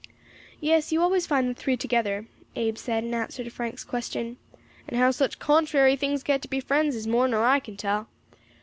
[0.59, 4.37] "Yes, you always find the three together," Abe said, in answer to Frank's question,
[4.87, 8.07] "and how such contrary things get to be friends is more nor I can tell.